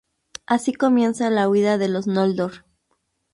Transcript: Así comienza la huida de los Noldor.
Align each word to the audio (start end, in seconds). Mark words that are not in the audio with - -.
Así 0.47 0.73
comienza 0.73 1.29
la 1.29 1.47
huida 1.47 1.77
de 1.77 1.87
los 1.87 2.07
Noldor. 2.07 2.65